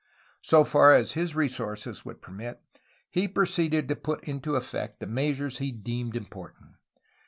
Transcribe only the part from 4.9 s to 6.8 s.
the measures he deemed important.